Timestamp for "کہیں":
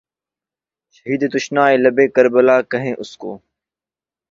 2.71-2.93